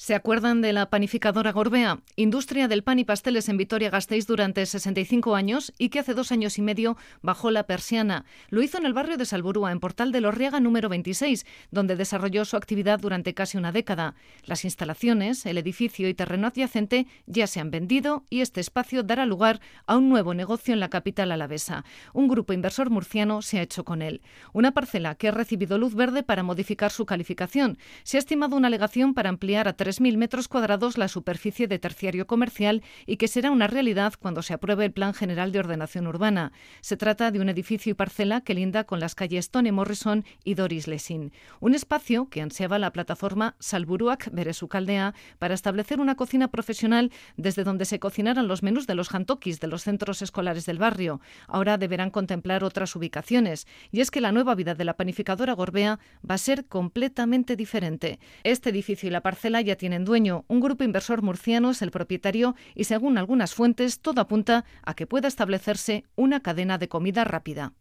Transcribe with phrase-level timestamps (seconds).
[0.00, 5.34] ¿Se acuerdan de la panificadora Gorbea, industria del pan y pasteles en Vitoria-Gasteiz durante 65
[5.34, 8.24] años y que hace dos años y medio bajó la persiana?
[8.48, 12.44] Lo hizo en el barrio de Salburúa, en Portal de Lorriaga número 26, donde desarrolló
[12.44, 14.14] su actividad durante casi una década.
[14.44, 19.26] Las instalaciones, el edificio y terreno adyacente ya se han vendido y este espacio dará
[19.26, 21.84] lugar a un nuevo negocio en la capital alavesa.
[22.12, 24.22] Un grupo inversor murciano se ha hecho con él.
[24.52, 27.78] Una parcela que ha recibido luz verde para modificar su calificación.
[28.04, 32.26] Se ha estimado una alegación para ampliar a 3.000 metros cuadrados la superficie de terciario
[32.26, 36.52] comercial y que será una realidad cuando se apruebe el Plan General de Ordenación Urbana.
[36.82, 40.56] Se trata de un edificio y parcela que linda con las calles Tony Morrison y
[40.56, 41.32] Doris Lessing.
[41.60, 47.86] Un espacio que ansiaba la plataforma Salburuac Beresucaldea para establecer una cocina profesional desde donde
[47.86, 51.22] se cocinaran los menús de los jantokis de los centros escolares del barrio.
[51.46, 53.66] Ahora deberán contemplar otras ubicaciones.
[53.90, 55.98] Y es que la nueva vida de la panificadora Gorbea
[56.30, 58.18] va a ser completamente diferente.
[58.44, 60.44] Este edificio y la parcela ya tienen dueño.
[60.48, 65.06] Un grupo inversor murciano es el propietario y según algunas fuentes todo apunta a que
[65.06, 67.72] pueda establecerse una cadena de comida rápida.